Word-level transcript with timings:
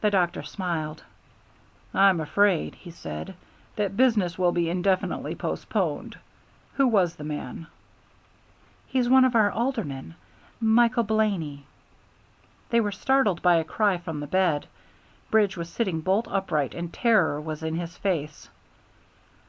The 0.00 0.10
doctor 0.10 0.42
smiled. 0.42 1.04
"I'm 1.94 2.18
afraid," 2.18 2.74
he 2.74 2.90
said, 2.90 3.36
"that 3.76 3.96
business 3.96 4.36
will 4.36 4.50
be 4.50 4.68
indefinitely 4.68 5.36
postponed. 5.36 6.18
Who 6.74 6.88
was 6.88 7.14
the 7.14 7.22
man?" 7.22 7.68
"He's 8.88 9.08
one 9.08 9.24
of 9.24 9.36
our 9.36 9.52
aldermen, 9.52 10.16
Michael 10.60 11.04
Blaney." 11.04 11.64
They 12.70 12.80
were 12.80 12.90
startled 12.90 13.40
by 13.40 13.54
a 13.54 13.62
cry 13.62 13.98
from 13.98 14.18
the 14.18 14.26
bed. 14.26 14.66
Bridge 15.30 15.56
was 15.56 15.68
sitting 15.68 16.00
bolt 16.00 16.26
upright, 16.26 16.74
and 16.74 16.92
terror 16.92 17.40
was 17.40 17.62
in 17.62 17.76
his 17.76 17.96
face. 17.96 18.48